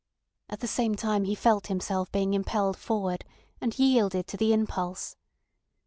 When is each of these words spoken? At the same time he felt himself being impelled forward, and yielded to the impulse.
At 0.49 0.61
the 0.61 0.67
same 0.67 0.95
time 0.95 1.25
he 1.25 1.35
felt 1.35 1.67
himself 1.67 2.11
being 2.11 2.33
impelled 2.33 2.75
forward, 2.75 3.23
and 3.61 3.77
yielded 3.77 4.25
to 4.29 4.37
the 4.37 4.51
impulse. 4.51 5.15